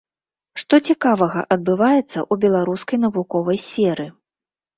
Што 0.61 0.75
цікавага 0.93 1.43
адбываецца 1.55 2.01
ў 2.05 2.33
беларускай 2.47 2.97
навуковай 3.05 3.57
сферы? 3.67 4.09